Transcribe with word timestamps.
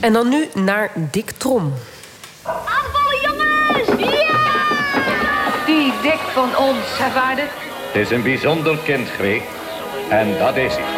En 0.00 0.12
dan 0.12 0.28
nu 0.28 0.48
naar 0.54 0.90
Dick 0.94 1.30
Trom. 1.30 1.72
Aanvallen, 2.42 3.20
jongens! 3.22 4.12
Ja! 4.12 5.64
Die 5.66 5.92
Dick 6.02 6.20
van 6.32 6.56
ons, 6.56 6.98
hè, 6.98 7.10
vader? 7.10 7.44
Het 7.92 7.94
is 7.94 8.10
een 8.10 8.22
bijzonder 8.22 8.78
kind. 8.84 9.08
En 10.08 10.38
dat 10.38 10.56
is 10.56 10.72
hij. 10.74 10.95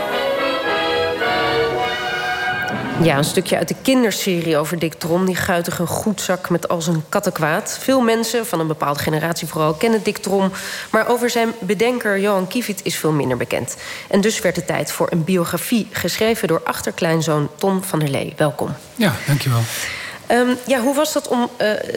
Ja, 3.03 3.16
een 3.16 3.24
stukje 3.24 3.56
uit 3.56 3.69
de 3.69 3.74
kinderserie 3.83 4.56
over 4.56 4.78
Dick 4.78 4.94
Trom. 4.94 5.26
Die 5.26 5.37
guitige 5.37 5.87
goedzak 5.87 6.51
met 6.51 6.69
al 6.69 6.83
zijn 6.83 7.04
kattenkwaad. 7.08 7.78
Veel 7.81 8.01
mensen, 8.01 8.46
van 8.46 8.60
een 8.60 8.67
bepaalde 8.67 9.01
generatie 9.01 9.49
vooral, 9.49 9.74
kennen 9.74 10.03
Dick 10.03 10.19
Trom. 10.19 10.53
Maar 10.90 11.08
over 11.08 11.31
zijn 11.31 11.53
bedenker 11.58 12.21
Johan 12.21 12.49
Kievit 12.49 12.81
is 12.85 12.96
veel 12.96 13.13
minder 13.13 13.37
bekend. 13.37 13.76
En 14.08 14.21
dus 14.21 14.40
werd 14.40 14.56
het 14.56 14.67
tijd 14.67 14.92
voor 14.92 15.06
een 15.10 15.24
biografie... 15.24 15.88
geschreven 15.92 16.48
door 16.48 16.60
achterkleinzoon 16.64 17.48
Tom 17.56 17.82
van 17.82 17.98
der 17.98 18.09
Lee. 18.09 18.32
Welkom. 18.37 18.74
Ja, 18.95 19.15
dankjewel. 19.27 19.60
Um, 20.32 20.56
ja, 20.66 20.80
hoe 20.80 20.95
was 20.95 21.12
dat 21.12 21.28
om 21.28 21.41
uh, 21.41 21.48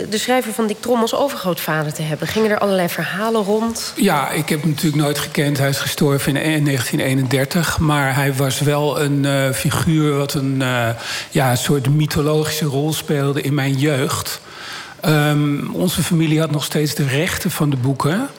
de 0.09 0.17
schrijver 0.17 0.53
van 0.53 0.67
Dick 0.67 0.81
Trom 0.81 1.01
als 1.01 1.15
overgrootvader 1.15 1.93
te 1.93 2.01
hebben? 2.01 2.27
Gingen 2.27 2.51
er 2.51 2.59
allerlei 2.59 2.89
verhalen 2.89 3.43
rond? 3.43 3.93
Ja, 3.95 4.29
ik 4.29 4.49
heb 4.49 4.61
hem 4.61 4.69
natuurlijk 4.69 5.03
nooit 5.03 5.19
gekend. 5.19 5.57
Hij 5.57 5.69
is 5.69 5.77
gestorven 5.77 6.35
in 6.35 6.65
1931. 6.65 7.79
Maar 7.79 8.15
hij 8.15 8.33
was 8.33 8.59
wel 8.59 9.01
een 9.01 9.23
uh, 9.23 9.49
figuur 9.51 10.17
wat 10.17 10.33
een 10.33 10.59
uh, 10.61 10.89
ja, 11.29 11.55
soort 11.55 11.89
mythologische 11.89 12.65
rol 12.65 12.93
speelde 12.93 13.41
in 13.41 13.53
mijn 13.53 13.73
jeugd. 13.73 14.41
Um, 15.05 15.69
onze 15.73 16.03
familie 16.03 16.39
had 16.39 16.51
nog 16.51 16.63
steeds 16.63 16.95
de 16.95 17.07
rechten 17.07 17.51
van 17.51 17.69
de 17.69 17.75
boeken. 17.77 18.29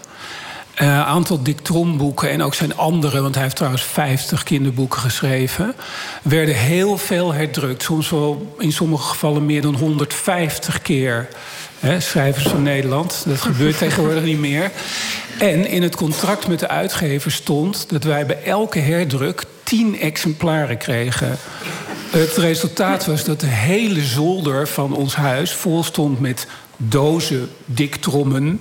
Uh, 0.81 1.07
aantal 1.07 1.43
Dick 1.43 1.61
Trom 1.61 1.97
boeken 1.97 2.31
en 2.31 2.43
ook 2.43 2.55
zijn 2.55 2.77
andere, 2.77 3.21
want 3.21 3.35
hij 3.35 3.43
heeft 3.43 3.57
trouwens 3.57 3.83
50 3.83 4.43
kinderboeken 4.43 5.01
geschreven, 5.01 5.75
werden 6.23 6.55
heel 6.55 6.99
veel 6.99 7.33
herdrukt. 7.33 7.83
Soms 7.83 8.11
wel 8.11 8.55
in 8.59 8.73
sommige 8.73 9.09
gevallen 9.09 9.47
meer 9.47 9.63
dan 9.63 9.75
150 9.75 10.83
keer. 10.83 11.29
Hè, 11.81 12.01
schrijvers 12.01 12.47
van 12.47 12.63
Nederland, 12.63 13.23
dat 13.27 13.41
gebeurt 13.51 13.79
tegenwoordig 13.79 14.25
niet 14.25 14.39
meer. 14.39 14.71
En 15.39 15.67
in 15.67 15.83
het 15.83 15.97
contract 15.97 16.49
met 16.49 16.59
de 16.59 16.69
uitgever 16.69 17.33
stond 17.33 17.91
dat 17.91 18.05
wij 18.05 18.27
bij 18.27 18.43
elke 18.45 18.79
herdruk 18.79 19.45
10 19.63 20.01
exemplaren 20.01 20.79
kregen. 20.79 21.39
Het 22.11 22.37
resultaat 22.37 23.07
was 23.07 23.25
dat 23.25 23.41
de 23.41 23.47
hele 23.47 24.01
zolder 24.01 24.69
van 24.69 24.95
ons 24.95 25.15
huis 25.15 25.53
vol 25.53 25.85
stond 25.85 26.21
met 26.21 26.47
dozen 26.89 27.51
diktrommen. 27.65 28.61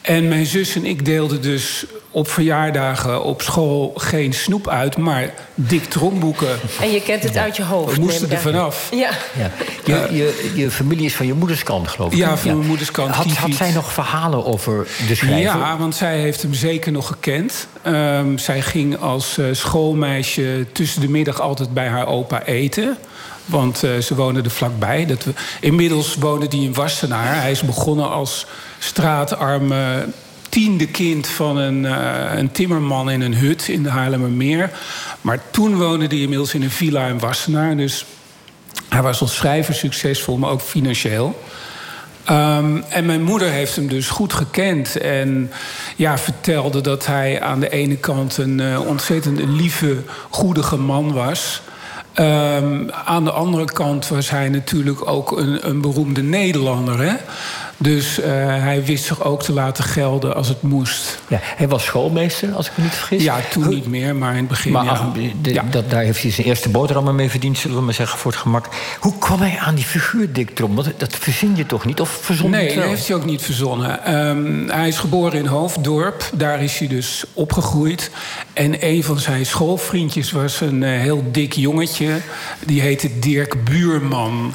En 0.00 0.28
mijn 0.28 0.46
zus 0.46 0.76
en 0.76 0.84
ik 0.84 1.04
deelden 1.04 1.42
dus 1.42 1.86
op 2.10 2.28
verjaardagen 2.28 3.24
op 3.24 3.42
school 3.42 3.92
geen 3.96 4.32
snoep 4.32 4.68
uit, 4.68 4.96
maar 4.96 5.34
dik 5.54 5.84
tromboeken. 5.84 6.58
En 6.80 6.90
je 6.90 7.02
kent 7.02 7.22
het 7.22 7.34
ja. 7.34 7.42
uit 7.42 7.56
je 7.56 7.62
hoofd. 7.62 7.94
We 7.94 8.00
moesten 8.00 8.30
er 8.30 8.38
vanaf. 8.38 8.88
Ja. 8.90 9.10
ja. 9.36 9.50
Je, 9.84 10.16
je, 10.16 10.52
je, 10.54 10.70
familie 10.70 11.04
is 11.04 11.14
van 11.14 11.26
je 11.26 11.34
moeders 11.34 11.62
kant, 11.62 11.88
geloof 11.88 12.12
ik. 12.12 12.18
Ja, 12.18 12.36
van 12.36 12.56
mijn 12.56 12.68
moeders 12.68 12.90
kant. 12.90 13.14
Had, 13.14 13.26
had, 13.26 13.54
zij 13.54 13.72
nog 13.72 13.92
verhalen 13.92 14.44
over 14.44 14.86
de 15.08 15.14
schrijver? 15.14 15.40
Ja, 15.40 15.76
want 15.76 15.94
zij 15.94 16.18
heeft 16.18 16.42
hem 16.42 16.54
zeker 16.54 16.92
nog 16.92 17.06
gekend. 17.06 17.66
Um, 17.86 18.38
zij 18.38 18.62
ging 18.62 18.98
als 18.98 19.38
uh, 19.38 19.46
schoolmeisje 19.52 20.66
tussen 20.72 21.00
de 21.00 21.08
middag 21.08 21.40
altijd 21.40 21.74
bij 21.74 21.88
haar 21.88 22.06
opa 22.06 22.42
eten. 22.44 22.96
Want 23.46 23.84
uh, 23.84 23.98
ze 23.98 24.14
wonen 24.14 24.44
er 24.44 24.50
vlakbij. 24.50 25.06
Dat 25.06 25.24
we, 25.24 25.32
inmiddels 25.60 26.14
woonde 26.14 26.46
hij 26.48 26.58
in 26.58 26.74
Wassenaar. 26.74 27.40
Hij 27.40 27.50
is 27.50 27.62
begonnen 27.62 28.10
als 28.10 28.46
straatarme 28.78 30.08
tiende 30.48 30.86
kind 30.86 31.26
van 31.26 31.56
een, 31.56 31.84
uh, 31.84 32.32
een 32.34 32.52
timmerman 32.52 33.10
in 33.10 33.20
een 33.20 33.34
hut 33.34 33.68
in 33.68 33.82
de 33.82 33.88
Haarlemmermeer. 33.88 34.70
Maar 35.20 35.40
toen 35.50 35.76
woonde 35.76 36.06
hij 36.06 36.18
inmiddels 36.18 36.54
in 36.54 36.62
een 36.62 36.70
villa 36.70 37.06
in 37.06 37.18
Wassenaar. 37.18 37.76
Dus 37.76 38.04
hij 38.88 39.02
was 39.02 39.20
als 39.20 39.34
schrijver 39.34 39.74
succesvol, 39.74 40.36
maar 40.36 40.50
ook 40.50 40.60
financieel. 40.60 41.42
Um, 42.30 42.84
en 42.88 43.06
mijn 43.06 43.22
moeder 43.22 43.50
heeft 43.50 43.76
hem 43.76 43.88
dus 43.88 44.08
goed 44.08 44.32
gekend. 44.32 44.96
En 44.96 45.50
ja, 45.96 46.18
vertelde 46.18 46.80
dat 46.80 47.06
hij 47.06 47.40
aan 47.40 47.60
de 47.60 47.70
ene 47.70 47.96
kant 47.96 48.36
een 48.36 48.58
uh, 48.58 48.86
ontzettend 48.86 49.40
lieve, 49.44 49.96
goedige 50.30 50.76
man 50.76 51.12
was. 51.12 51.62
Um, 52.20 52.90
aan 52.90 53.24
de 53.24 53.30
andere 53.30 53.64
kant 53.64 54.08
was 54.08 54.30
hij 54.30 54.48
natuurlijk 54.48 55.08
ook 55.08 55.38
een, 55.38 55.68
een 55.68 55.80
beroemde 55.80 56.22
Nederlander. 56.22 57.00
Hè? 57.00 57.14
Dus 57.78 58.18
uh, 58.18 58.26
hij 58.60 58.84
wist 58.84 59.04
zich 59.04 59.24
ook 59.24 59.42
te 59.42 59.52
laten 59.52 59.84
gelden 59.84 60.34
als 60.34 60.48
het 60.48 60.62
moest. 60.62 61.18
Ja, 61.28 61.38
hij 61.42 61.68
was 61.68 61.84
schoolmeester, 61.84 62.52
als 62.52 62.66
ik 62.66 62.72
me 62.76 62.84
niet 62.84 62.94
vergis. 62.94 63.22
Ja, 63.22 63.40
toen 63.50 63.68
niet 63.68 63.86
meer, 63.86 64.16
maar 64.16 64.30
in 64.30 64.38
het 64.38 64.48
begin. 64.48 64.72
Maar 64.72 64.84
ja. 64.84 64.90
ach, 64.90 65.12
de, 65.42 65.52
ja. 65.52 65.64
Dat, 65.70 65.90
daar 65.90 66.02
heeft 66.02 66.22
hij 66.22 66.30
zijn 66.30 66.46
eerste 66.46 66.68
boterhammen 66.68 67.14
mee 67.14 67.30
verdiend, 67.30 67.58
zullen 67.58 67.76
we 67.76 67.82
maar 67.82 67.94
zeggen, 67.94 68.18
voor 68.18 68.30
het 68.30 68.40
gemak. 68.40 68.68
Hoe 69.00 69.18
kwam 69.18 69.40
hij 69.40 69.58
aan 69.58 69.74
die 69.74 69.84
figuur 69.84 70.32
Dick 70.32 70.50
Trom? 70.50 70.76
Dat, 70.76 70.92
dat 70.96 71.16
verzin 71.16 71.56
je 71.56 71.66
toch 71.66 71.84
niet? 71.84 72.00
Of 72.00 72.18
verzon 72.22 72.50
Nee, 72.50 72.74
dat 72.74 72.84
heeft 72.84 73.06
hij 73.06 73.16
ook 73.16 73.24
niet 73.24 73.42
verzonnen. 73.42 74.14
Um, 74.14 74.70
hij 74.70 74.88
is 74.88 74.98
geboren 74.98 75.38
in 75.38 75.46
Hoofddorp. 75.46 76.30
Daar 76.34 76.62
is 76.62 76.78
hij 76.78 76.88
dus 76.88 77.24
opgegroeid. 77.32 78.10
En 78.52 78.84
een 78.86 79.04
van 79.04 79.18
zijn 79.18 79.46
schoolvriendjes 79.46 80.30
was 80.30 80.60
een 80.60 80.82
uh, 80.82 80.88
heel 81.00 81.24
dik 81.30 81.52
jongetje. 81.52 82.20
Die 82.66 82.80
heette 82.80 83.18
Dirk 83.18 83.64
Buurman. 83.64 84.54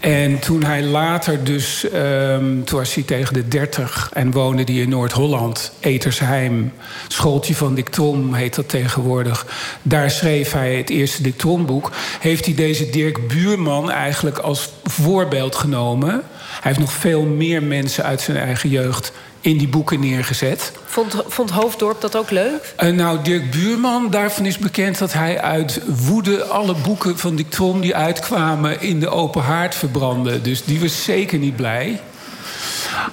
En 0.00 0.38
toen 0.38 0.64
hij 0.64 0.82
later 0.82 1.44
dus, 1.44 1.84
um, 1.94 2.64
toen 2.64 2.78
was 2.78 2.94
hij 2.94 3.02
tegen 3.02 3.34
de 3.34 3.48
30 3.48 4.10
en 4.12 4.30
woonde 4.30 4.62
hij 4.62 4.74
in 4.74 4.88
Noord-Holland, 4.88 5.72
Etersheim, 5.80 6.72
schooltje 7.08 7.54
van 7.54 7.74
Dick 7.74 7.88
Trom 7.88 8.34
heet 8.34 8.54
dat 8.54 8.68
tegenwoordig. 8.68 9.46
Daar 9.82 10.10
schreef 10.10 10.52
hij 10.52 10.76
het 10.76 10.90
eerste 10.90 11.22
Dick 11.22 11.38
Trom-boek. 11.38 11.90
Heeft 12.20 12.44
hij 12.44 12.54
deze 12.54 12.90
Dirk 12.90 13.28
Buurman 13.28 13.90
eigenlijk 13.90 14.38
als 14.38 14.68
voorbeeld 14.84 15.54
genomen. 15.54 16.10
Hij 16.10 16.22
heeft 16.60 16.78
nog 16.78 16.92
veel 16.92 17.22
meer 17.22 17.62
mensen 17.62 18.04
uit 18.04 18.20
zijn 18.20 18.36
eigen 18.36 18.68
jeugd 18.68 19.12
in 19.40 19.58
die 19.58 19.68
boeken 19.68 20.00
neergezet. 20.00 20.72
Vond, 20.98 21.22
vond 21.26 21.50
Hoofddorp 21.50 22.00
dat 22.00 22.16
ook 22.16 22.30
leuk? 22.30 22.74
Uh, 22.80 22.90
nou, 22.90 23.22
Dirk 23.22 23.50
Buurman, 23.50 24.10
daarvan 24.10 24.46
is 24.46 24.58
bekend 24.58 24.98
dat 24.98 25.12
hij 25.12 25.40
uit 25.40 25.80
woede 25.86 26.44
alle 26.44 26.74
boeken 26.74 27.18
van 27.18 27.36
Dick 27.36 27.50
Trom 27.50 27.80
die 27.80 27.94
uitkwamen 27.94 28.80
in 28.80 29.00
de 29.00 29.08
open 29.08 29.42
haard 29.42 29.74
verbrandde. 29.74 30.40
Dus 30.40 30.64
die 30.64 30.80
was 30.80 31.04
zeker 31.04 31.38
niet 31.38 31.56
blij. 31.56 32.00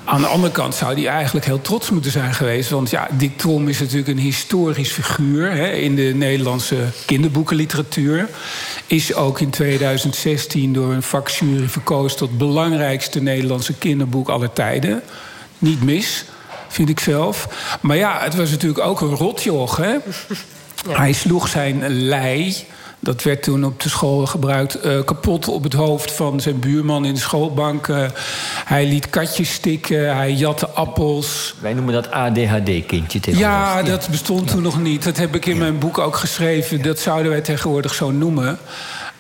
Aan 0.06 0.22
de 0.22 0.28
andere 0.28 0.54
kant 0.54 0.76
zou 0.76 0.94
hij 0.94 1.08
eigenlijk 1.08 1.46
heel 1.46 1.62
trots 1.62 1.90
moeten 1.90 2.12
zijn 2.12 2.34
geweest. 2.34 2.70
Want 2.70 2.90
ja, 2.90 3.08
Dick 3.12 3.38
Trom 3.38 3.68
is 3.68 3.80
natuurlijk 3.80 4.08
een 4.08 4.20
historisch 4.20 4.92
figuur 4.92 5.52
hè, 5.52 5.70
in 5.72 5.96
de 5.96 6.12
Nederlandse 6.16 6.78
kinderboekenliteratuur. 7.06 8.30
Is 8.88 9.14
ook 9.14 9.40
in 9.40 9.50
2016 9.50 10.74
door 10.74 10.94
een 10.94 11.04
vakjury 11.04 11.68
verkozen 11.68 12.18
tot 12.18 12.38
belangrijkste 12.38 13.22
Nederlandse 13.22 13.74
kinderboek 13.74 14.30
aller 14.30 14.54
tijden. 14.54 15.02
Niet 15.58 15.84
mis, 15.84 16.26
vind 16.76 16.90
ik 16.90 17.00
zelf. 17.00 17.48
Maar 17.82 17.98
ja, 17.98 18.20
het 18.20 18.36
was 18.36 18.52
natuurlijk 18.52 18.86
ook 18.86 19.02
een 19.02 19.16
rotjoch. 19.16 19.78
Hè? 19.78 19.96
Ja. 20.90 20.98
Hij 20.98 21.14
sloeg 21.14 21.48
zijn 21.48 21.90
lei, 21.90 22.56
dat 23.00 23.24
werd 23.24 23.44
toen 23.44 23.66
op 23.66 23.82
de 23.82 23.90
school 23.90 24.26
gebruikt, 24.26 24.86
uh, 24.86 25.04
kapot 25.04 25.48
op 25.48 25.64
het 25.64 25.74
hoofd 25.74 26.12
van 26.12 26.40
zijn 26.40 26.60
buurman 26.60 27.06
in 27.06 27.14
de 27.14 27.20
schoolbank. 27.20 27.88
Uh, 27.88 28.06
hij 28.66 28.88
liet 28.88 29.10
katjes 29.10 29.54
stikken, 29.54 30.16
hij 30.16 30.32
jatte 30.32 30.68
appels. 30.68 31.56
Wij 31.60 31.74
noemen 31.74 31.94
dat 31.94 32.12
ADHD-kindje 32.12 33.20
tegenwoordig. 33.20 33.40
Ja, 33.40 33.84
dat 33.84 34.08
bestond 34.12 34.50
ja. 34.50 34.54
toen 34.54 34.64
nog 34.64 34.82
niet. 34.82 35.04
Dat 35.04 35.18
heb 35.18 35.36
ik 35.36 35.46
in 35.46 35.54
ja. 35.54 35.60
mijn 35.60 35.80
boek 35.80 35.98
ook 35.98 36.16
geschreven. 36.16 36.82
Dat 36.82 37.00
zouden 37.00 37.32
wij 37.32 37.42
tegenwoordig 37.42 37.94
zo 37.94 38.12
noemen. 38.12 38.60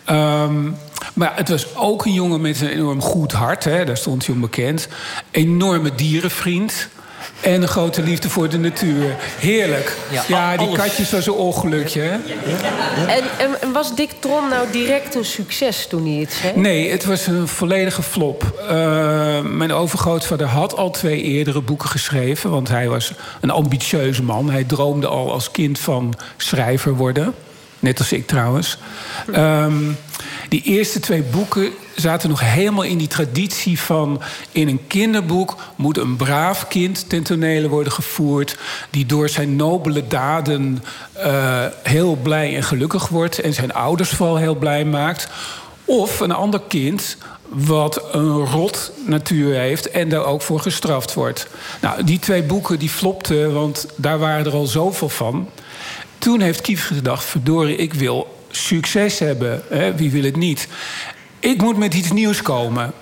Um, 0.09 0.77
maar 1.13 1.31
het 1.35 1.49
was 1.49 1.75
ook 1.75 2.05
een 2.05 2.13
jongen 2.13 2.41
met 2.41 2.61
een 2.61 2.69
enorm 2.69 3.01
goed 3.01 3.31
hart. 3.31 3.63
Hè, 3.63 3.85
daar 3.85 3.97
stond 3.97 4.25
hij 4.25 4.35
onbekend. 4.35 4.87
Enorme 5.31 5.95
dierenvriend. 5.95 6.89
En 7.41 7.61
een 7.61 7.67
grote 7.67 8.03
liefde 8.03 8.29
voor 8.29 8.49
de 8.49 8.57
natuur. 8.57 9.15
Heerlijk. 9.39 9.97
Ja, 10.11 10.23
ja 10.27 10.57
die 10.57 10.67
alles. 10.67 10.79
katjes 10.79 11.11
was 11.11 11.27
een 11.27 11.33
ongelukje. 11.33 12.01
Hè? 12.01 12.17
En, 13.05 13.23
en, 13.61 13.71
was 13.71 13.95
Dick 13.95 14.11
Trom 14.19 14.49
nou 14.49 14.71
direct 14.71 15.15
een 15.15 15.25
succes 15.25 15.87
toen 15.87 16.05
hij 16.05 16.19
het 16.19 16.31
schreef? 16.31 16.55
Nee, 16.55 16.91
het 16.91 17.05
was 17.05 17.27
een 17.27 17.47
volledige 17.47 18.03
flop. 18.03 18.59
Uh, 18.61 19.41
mijn 19.41 19.73
overgrootvader 19.73 20.47
had 20.47 20.77
al 20.77 20.91
twee 20.91 21.21
eerdere 21.21 21.61
boeken 21.61 21.89
geschreven. 21.89 22.49
Want 22.49 22.67
hij 22.67 22.87
was 22.87 23.13
een 23.41 23.51
ambitieuze 23.51 24.23
man. 24.23 24.49
Hij 24.49 24.63
droomde 24.63 25.07
al 25.07 25.31
als 25.31 25.51
kind 25.51 25.79
van 25.79 26.13
schrijver 26.37 26.95
worden. 26.95 27.33
Net 27.79 27.99
als 27.99 28.11
ik 28.11 28.27
trouwens. 28.27 28.77
Um, 29.35 29.97
die 30.49 30.61
eerste 30.63 30.99
twee 30.99 31.21
boeken 31.21 31.73
zaten 31.95 32.29
nog 32.29 32.39
helemaal 32.39 32.83
in 32.83 32.97
die 32.97 33.07
traditie 33.07 33.79
van... 33.79 34.21
in 34.51 34.67
een 34.67 34.87
kinderboek 34.87 35.55
moet 35.75 35.97
een 35.97 36.15
braaf 36.15 36.67
kind 36.67 37.09
ten 37.09 37.23
tonele 37.23 37.69
worden 37.69 37.93
gevoerd... 37.93 38.57
die 38.89 39.05
door 39.05 39.29
zijn 39.29 39.55
nobele 39.55 40.07
daden 40.07 40.83
uh, 41.17 41.65
heel 41.83 42.15
blij 42.15 42.55
en 42.55 42.63
gelukkig 42.63 43.07
wordt... 43.07 43.39
en 43.39 43.53
zijn 43.53 43.73
ouders 43.73 44.09
vooral 44.09 44.35
heel 44.37 44.55
blij 44.55 44.85
maakt. 44.85 45.27
Of 45.85 46.19
een 46.19 46.31
ander 46.31 46.61
kind 46.67 47.17
wat 47.49 48.03
een 48.11 48.45
rot 48.45 48.91
natuur 49.05 49.55
heeft 49.55 49.89
en 49.89 50.09
daar 50.09 50.25
ook 50.25 50.41
voor 50.41 50.59
gestraft 50.59 51.13
wordt. 51.13 51.47
Nou, 51.81 52.03
die 52.03 52.19
twee 52.19 52.43
boeken 52.43 52.79
die 52.79 52.89
flopten, 52.89 53.53
want 53.53 53.85
daar 53.95 54.19
waren 54.19 54.45
er 54.45 54.53
al 54.53 54.65
zoveel 54.65 55.09
van. 55.09 55.49
Toen 56.17 56.41
heeft 56.41 56.61
Kief 56.61 56.87
gedacht, 56.87 57.25
verdorie, 57.25 57.75
ik 57.75 57.93
wil 57.93 58.35
succes 58.49 59.19
hebben. 59.19 59.61
Hè? 59.69 59.95
Wie 59.95 60.11
wil 60.11 60.23
het 60.23 60.35
niet? 60.35 60.67
Ik 61.45 61.61
moet 61.61 61.77
met 61.77 61.93
iets 61.93 62.11
nieuws 62.11 62.41
komen. 62.41 62.93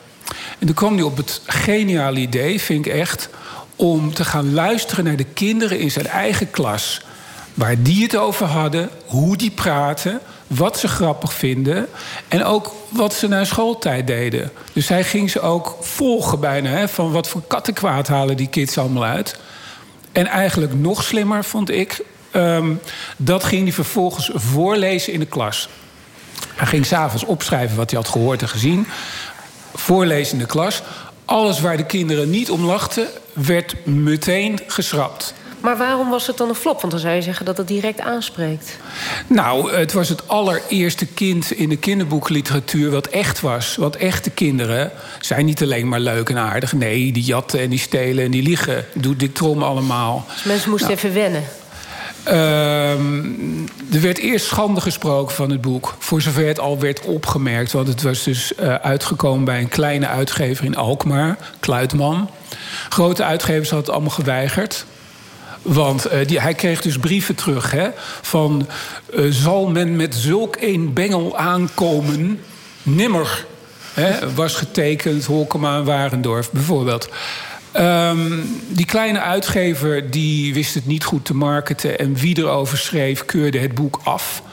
En 0.60 0.66
toen 0.66 0.75
kwam 0.75 0.94
hij 0.94 1.04
op 1.04 1.18
het 1.18 1.42
geniale 1.45 2.19
idee, 2.19 2.62
vind 2.62 2.86
ik 2.86 2.94
echt... 2.94 3.30
om 3.75 4.13
te 4.13 4.25
gaan 4.25 4.54
luisteren 4.54 5.04
naar 5.04 5.16
de 5.16 5.24
kinderen 5.34 5.80
in 5.80 5.92
zijn 5.92 6.07
eigen 6.07 6.51
klas. 6.51 7.01
Waar 7.54 7.81
die 7.81 8.04
het 8.04 8.16
over 8.16 8.45
hadden, 8.45 8.90
hoe 9.06 9.38
die 9.38 9.51
praten, 9.51 10.19
wat 10.48 10.80
ze 10.80 10.88
grappig 10.88 11.34
vinden... 11.34 11.88
en 12.28 12.44
ook 12.44 12.74
wat 12.90 13.13
ze 13.13 13.28
na 13.28 13.44
schooltijd 13.44 14.07
deden. 14.07 14.51
Dus 14.74 14.88
hij 14.88 15.04
ging 15.04 15.30
ze 15.30 15.42
ook 15.42 15.78
volgen 15.81 16.39
bijna, 16.39 16.69
hè, 16.69 16.88
van 16.88 17.12
wat 17.12 17.28
voor 17.28 17.42
kattenkwaad 17.48 18.07
halen 18.07 18.38
die 18.38 18.48
kids 18.48 18.78
allemaal 18.78 19.04
uit... 19.04 19.39
En 20.12 20.28
eigenlijk 20.28 20.74
nog 20.74 21.04
slimmer 21.04 21.44
vond 21.44 21.69
ik. 21.69 22.04
Um, 22.36 22.80
dat 23.18 23.44
ging 23.44 23.63
hij 23.63 23.72
vervolgens 23.72 24.31
voorlezen 24.34 25.13
in 25.13 25.19
de 25.19 25.25
klas. 25.25 25.69
Hij 26.55 26.67
ging 26.67 26.85
s'avonds 26.85 27.25
opschrijven 27.25 27.77
wat 27.77 27.91
hij 27.91 28.00
had 28.00 28.09
gehoord 28.09 28.41
en 28.41 28.50
gezien. 28.50 28.88
Voorlezen 29.73 30.33
in 30.33 30.39
de 30.39 30.45
klas. 30.45 30.81
Alles 31.25 31.59
waar 31.59 31.77
de 31.77 31.85
kinderen 31.85 32.29
niet 32.29 32.51
om 32.51 32.65
lachten, 32.65 33.07
werd 33.33 33.85
meteen 33.85 34.59
geschrapt. 34.67 35.33
Maar 35.63 35.77
waarom 35.77 36.09
was 36.09 36.27
het 36.27 36.38
dan 36.38 36.50
een 36.50 36.55
flop? 36.55 36.79
Want 36.79 36.91
dan 36.91 37.01
zou 37.01 37.13
je 37.13 37.21
zeggen 37.21 37.45
dat 37.45 37.57
het 37.57 37.67
direct 37.67 38.00
aanspreekt. 38.00 38.77
Nou, 39.27 39.73
het 39.73 39.94
was 39.94 40.09
het 40.09 40.27
allereerste 40.27 41.05
kind 41.05 41.51
in 41.51 41.69
de 41.69 41.77
kinderboekliteratuur 41.77 42.91
wat 42.91 43.07
echt 43.07 43.41
was. 43.41 43.75
Want 43.75 43.95
echte 43.95 44.29
kinderen 44.29 44.91
zijn 45.19 45.45
niet 45.45 45.61
alleen 45.61 45.88
maar 45.88 46.00
leuk 46.00 46.29
en 46.29 46.38
aardig. 46.38 46.73
Nee, 46.73 47.11
die 47.11 47.23
jatten 47.23 47.59
en 47.59 47.69
die 47.69 47.79
stelen 47.79 48.25
en 48.25 48.31
die 48.31 48.44
liegen. 48.44 48.85
Doet 48.94 49.19
Dick 49.19 49.33
Trom 49.33 49.63
allemaal. 49.63 50.25
Dus 50.33 50.44
mensen 50.44 50.69
moesten 50.69 50.89
nou, 50.89 51.00
even 51.00 51.13
wennen. 51.13 51.44
Uh, 52.28 52.92
er 53.94 54.02
werd 54.02 54.18
eerst 54.18 54.46
schande 54.46 54.81
gesproken 54.81 55.36
van 55.36 55.50
het 55.50 55.62
boek. 55.62 55.96
Voor 56.00 56.22
zover 56.22 56.48
het 56.48 56.60
al 56.60 56.80
werd 56.80 57.02
opgemerkt. 57.02 57.72
Want 57.72 57.88
het 57.88 58.02
was 58.02 58.24
dus 58.24 58.54
uh, 58.60 58.75
uitgekomen 58.75 59.46
bij 59.46 59.60
een 59.60 59.70
kleine 59.70 60.08
uitgever 60.08 60.66
in 60.66 60.75
Alkmaar, 60.75 61.38
Kluitman. 61.60 62.30
Grote 62.90 63.24
uitgevers 63.24 63.70
hadden 63.70 63.86
het 63.86 63.96
allemaal 63.96 64.16
geweigerd. 64.16 64.86
Want 65.62 66.14
uh, 66.14 66.28
die, 66.28 66.42
hij 66.42 66.54
kreeg 66.54 66.81
dus 66.81 66.98
brieven 66.98 67.36
terug 67.36 67.72
hè, 67.72 67.90
van... 68.22 68.68
Uh, 69.14 69.31
zal 69.31 69.68
men 69.68 69.96
met 69.96 70.16
zulk 70.16 70.58
een 70.60 70.94
bengel 70.94 71.38
aankomen? 71.38 72.40
Nimmer. 72.84 73.46
Hè, 73.94 74.34
was 74.34 74.56
getekend 74.56 75.25
Holkema 75.25 75.78
en 75.78 75.86
Warendorf 75.86 76.52
bijvoorbeeld. 76.52 77.10
Um, 77.80 78.62
die 78.68 78.86
kleine 78.86 79.22
uitgever 79.22 80.12
die 80.12 80.54
wist 80.54 80.74
het 80.74 80.86
niet 80.86 81.04
goed 81.04 81.25
te 81.25 81.36
marketen... 81.36 82.00
en 82.00 82.16
wie 82.16 82.38
erover 82.38 82.78
schreef 82.78 83.25
keurde 83.25 83.60
het 83.60 83.75
boek 83.75 84.00
af... 84.04 84.44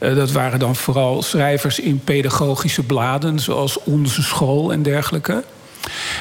Uh, 0.00 0.14
dat 0.14 0.32
waren 0.32 0.58
dan 0.58 0.76
vooral 0.76 1.22
schrijvers 1.22 1.78
in 1.78 2.00
pedagogische 2.04 2.82
bladen... 2.82 3.40
zoals 3.40 3.78
Onze 3.82 4.22
School 4.22 4.72
en 4.72 4.82
dergelijke. 4.82 5.44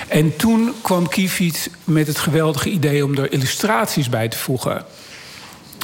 En 0.07 0.36
toen 0.36 0.74
kwam 0.81 1.07
Kiefiet 1.07 1.69
met 1.83 2.07
het 2.07 2.18
geweldige 2.19 2.69
idee 2.69 3.06
om 3.06 3.18
er 3.18 3.31
illustraties 3.31 4.09
bij 4.09 4.27
te 4.27 4.38
voegen. 4.38 4.86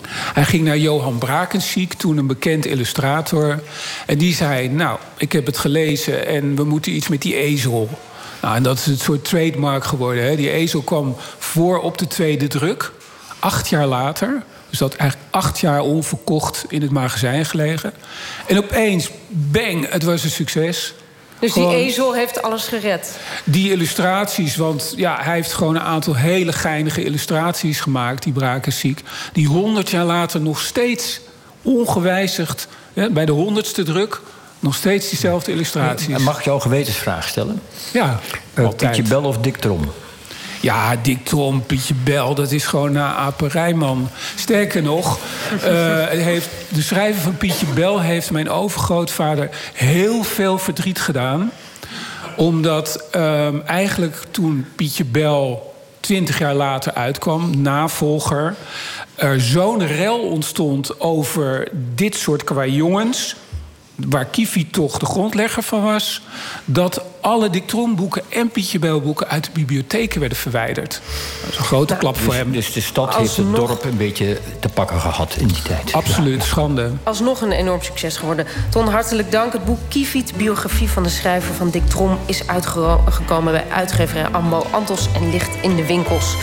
Hij 0.10 0.46
ging 0.46 0.64
naar 0.64 0.78
Johan 0.78 1.18
Brakensiek, 1.18 1.94
toen 1.94 2.18
een 2.18 2.28
bekend 2.28 2.66
illustrator. 2.66 3.64
En 4.06 4.18
die 4.18 4.34
zei, 4.34 4.70
nou, 4.70 5.00
ik 5.18 5.32
heb 5.32 5.46
het 5.46 5.58
gelezen 5.58 6.28
en 6.28 6.56
we 6.56 6.64
moeten 6.64 6.96
iets 6.96 7.08
met 7.08 7.22
die 7.22 7.36
ezel. 7.36 7.90
Nou, 8.42 8.56
en 8.56 8.64
dat 8.64 8.78
is 8.78 8.86
het 8.86 9.00
soort 9.00 9.26
trademark 9.26 9.84
geworden. 9.84 10.24
Hè. 10.24 10.36
Die 10.36 10.52
ezel 10.52 10.82
kwam 10.82 11.16
voor 11.38 11.82
op 11.82 11.98
de 11.98 12.08
tweede 12.08 12.48
druk, 12.48 12.92
acht 13.40 13.70
jaar 13.70 13.88
later. 13.88 14.44
Dus 14.70 14.80
dat 14.80 14.96
eigenlijk 14.96 15.30
acht 15.32 15.60
jaar 15.60 15.82
onverkocht 15.82 16.66
in 16.68 16.82
het 16.82 16.92
magazijn 16.92 17.46
gelegen. 17.46 17.94
En 18.48 18.58
opeens, 18.58 19.10
bang, 19.28 19.90
het 19.90 20.04
was 20.04 20.24
een 20.24 20.30
succes. 20.30 20.94
Dus 21.40 21.54
die 21.54 21.76
ezel 21.76 22.14
heeft 22.14 22.42
alles 22.42 22.68
gered? 22.68 23.20
Die 23.44 23.72
illustraties, 23.72 24.56
want 24.56 24.94
ja, 24.96 25.18
hij 25.22 25.34
heeft 25.34 25.54
gewoon 25.54 25.76
een 25.76 25.82
aantal 25.82 26.16
hele 26.16 26.54
geinige 26.54 27.04
illustraties 27.04 27.80
gemaakt, 27.80 28.24
die 28.24 28.34
Brakensiek. 28.34 29.04
Die 29.34 29.48
honderd 29.48 29.90
jaar 29.90 30.06
later 30.06 30.42
nog 30.42 30.60
steeds 30.60 31.20
ongewijzigd, 31.62 32.68
ja, 32.94 33.10
bij 33.10 33.26
de 33.26 33.32
honderdste 33.32 33.84
druk, 33.84 34.22
nog 34.68 34.76
steeds 34.76 35.10
diezelfde 35.10 35.52
illustraties. 35.52 36.14
En 36.14 36.22
mag 36.22 36.38
ik 36.38 36.44
jou 36.44 36.56
een 36.56 36.62
gewetensvraag 36.62 37.28
stellen? 37.28 37.62
Ja, 37.94 38.20
uh, 38.56 38.70
Pietje 38.70 39.04
Bel 39.04 39.24
of 39.24 39.38
Dick 39.38 39.58
Trom? 39.58 39.92
Ja, 40.62 40.96
Dick 41.02 41.26
Trom, 41.26 41.66
Pietje 41.66 41.94
Bel, 42.04 42.36
dat 42.36 42.52
is 42.52 42.66
gewoon 42.66 42.92
na 42.92 43.16
Aperij, 43.16 43.74
man. 43.74 44.10
Sterker 44.36 44.82
nog, 44.82 45.20
uh, 45.54 46.06
heeft, 46.06 46.50
de 46.70 46.82
schrijver 46.82 47.22
van 47.22 47.38
Pietje 47.38 47.66
Bel 47.66 48.00
heeft 48.00 48.32
mijn 48.32 48.50
overgrootvader 48.50 49.50
heel 49.74 50.24
veel 50.24 50.58
verdriet 50.58 51.00
gedaan. 51.00 51.52
Omdat 52.36 53.04
uh, 53.16 53.70
eigenlijk 53.70 54.24
toen 54.32 54.66
Pietje 54.76 55.06
Bel 55.06 55.74
twintig 56.00 56.40
jaar 56.40 56.54
later 56.54 56.94
uitkwam, 56.94 57.62
navolger, 57.62 58.56
er 59.16 59.42
zo'n 59.42 59.88
rel 59.88 60.20
ontstond 60.20 61.00
over 61.00 61.68
dit 61.96 62.16
soort 62.16 62.44
qua 62.44 62.66
jongens 62.66 63.36
waar 63.98 64.26
Kifi 64.26 64.70
toch 64.70 64.98
de 64.98 65.06
grondlegger 65.06 65.64
van 65.64 65.84
was... 65.84 66.22
dat 66.66 67.02
alle 67.22 67.50
Dick 67.50 67.68
Trom-boeken 67.68 68.24
en 68.30 68.50
Pietje 68.50 68.80
Bel-boeken... 68.80 69.28
uit 69.28 69.44
de 69.44 69.52
bibliotheken 69.54 70.20
werden 70.20 70.38
verwijderd. 70.38 71.02
Dat 71.42 71.52
is 71.52 71.58
een 71.58 71.64
grote 71.64 71.94
ja, 71.94 72.00
klap 72.00 72.14
dus, 72.14 72.24
voor 72.24 72.34
hem. 72.34 72.52
Dus 72.52 72.74
de 72.74 72.82
stad 72.82 73.06
Alsnog... 73.06 73.22
heeft 73.22 73.38
het 73.38 73.56
dorp 73.56 73.84
een 73.84 73.98
beetje 73.98 74.40
te 74.60 74.70
pakken 74.70 75.00
gehad 75.00 75.36
in 75.36 75.48
die 75.48 75.62
tijd. 75.62 75.94
Absoluut, 75.94 76.40
ja. 76.40 76.46
schande. 76.46 76.92
Alsnog 77.04 77.42
een 77.42 77.52
enorm 77.52 77.82
succes 77.82 78.18
geworden. 78.18 78.48
Ton, 78.70 78.88
hartelijk 78.88 79.32
dank. 79.32 79.54
Het 79.54 79.66
boek 79.66 79.80
Kiefiet, 79.88 80.34
biografie 80.38 80.90
van 80.90 81.04
de 81.04 81.10
schrijver 81.10 81.54
van 81.54 81.70
Dick 81.70 81.88
Trom... 81.88 82.18
is 82.26 82.48
uitgekomen 82.48 83.54
bij 83.54 83.66
uitgeverij 83.72 84.28
Ambo 84.28 84.66
Antos 84.72 85.08
en 85.16 85.32
ligt 85.32 85.56
in 85.62 85.76
de 85.76 85.86
winkels. 85.86 86.36